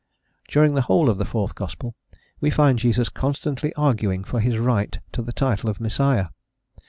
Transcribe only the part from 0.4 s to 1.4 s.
During the whole of the